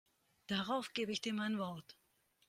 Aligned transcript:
Darauf 0.47 0.93
gebe 0.93 1.11
ich 1.11 1.21
dir 1.21 1.31
mein 1.35 1.59
Wort. 1.59 1.95